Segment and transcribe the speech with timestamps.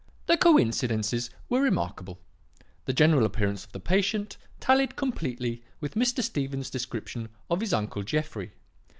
[0.25, 2.17] "The coincidences were remarkable.
[2.85, 6.23] The general appearance of the patient tallied completely with Mr.
[6.23, 8.51] Stephen's description of his uncle Jeffrey.